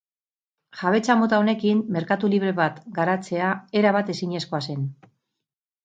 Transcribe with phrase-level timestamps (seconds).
[0.79, 3.53] Jabetza mota honekin merkatu libre bat garatzea
[3.83, 4.93] erabat ezinezkoa zen.